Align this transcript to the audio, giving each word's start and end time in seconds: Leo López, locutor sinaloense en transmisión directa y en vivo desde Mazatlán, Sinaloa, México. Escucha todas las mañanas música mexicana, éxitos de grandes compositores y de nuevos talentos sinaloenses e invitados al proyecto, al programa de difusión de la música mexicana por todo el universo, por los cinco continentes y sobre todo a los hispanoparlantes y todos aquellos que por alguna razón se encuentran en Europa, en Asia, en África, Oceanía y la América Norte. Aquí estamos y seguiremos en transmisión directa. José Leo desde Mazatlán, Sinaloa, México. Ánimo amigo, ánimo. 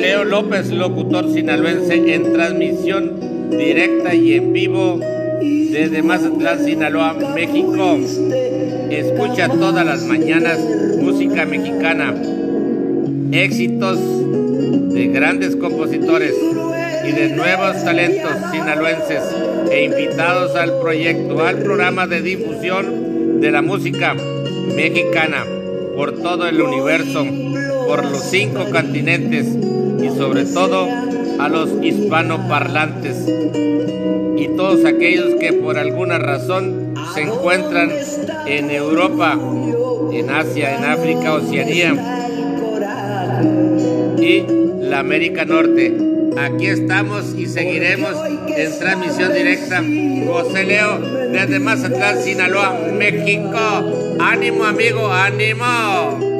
Leo 0.00 0.24
López, 0.24 0.70
locutor 0.70 1.32
sinaloense 1.32 2.14
en 2.14 2.32
transmisión 2.32 3.48
directa 3.50 4.14
y 4.14 4.34
en 4.34 4.52
vivo 4.52 5.00
desde 5.40 6.02
Mazatlán, 6.02 6.64
Sinaloa, 6.64 7.14
México. 7.34 7.98
Escucha 8.90 9.48
todas 9.48 9.86
las 9.86 10.02
mañanas 10.04 10.58
música 11.00 11.46
mexicana, 11.46 12.14
éxitos 13.32 13.98
de 14.92 15.06
grandes 15.08 15.56
compositores 15.56 16.34
y 17.06 17.12
de 17.12 17.30
nuevos 17.30 17.82
talentos 17.84 18.32
sinaloenses 18.52 19.22
e 19.70 19.84
invitados 19.84 20.56
al 20.56 20.78
proyecto, 20.80 21.42
al 21.44 21.58
programa 21.58 22.06
de 22.06 22.20
difusión 22.20 23.40
de 23.40 23.50
la 23.50 23.62
música 23.62 24.14
mexicana 24.74 25.44
por 25.94 26.12
todo 26.20 26.48
el 26.48 26.60
universo, 26.60 27.24
por 27.86 28.04
los 28.04 28.22
cinco 28.22 28.64
continentes 28.70 29.46
y 30.02 30.08
sobre 30.16 30.44
todo 30.44 30.86
a 31.38 31.48
los 31.48 31.70
hispanoparlantes 31.82 33.28
y 34.36 34.48
todos 34.56 34.84
aquellos 34.84 35.34
que 35.40 35.52
por 35.52 35.78
alguna 35.78 36.18
razón 36.18 36.94
se 37.14 37.22
encuentran 37.22 37.90
en 38.46 38.70
Europa, 38.70 39.38
en 40.12 40.30
Asia, 40.30 40.76
en 40.76 40.84
África, 40.84 41.34
Oceanía 41.34 41.94
y 44.18 44.44
la 44.80 45.00
América 45.00 45.44
Norte. 45.44 45.96
Aquí 46.38 46.66
estamos 46.66 47.34
y 47.34 47.46
seguiremos 47.46 48.14
en 48.48 48.78
transmisión 48.78 49.32
directa. 49.32 49.82
José 50.26 50.64
Leo 50.64 50.98
desde 51.32 51.58
Mazatlán, 51.58 52.22
Sinaloa, 52.22 52.78
México. 52.92 53.58
Ánimo 54.20 54.64
amigo, 54.64 55.12
ánimo. 55.12 56.35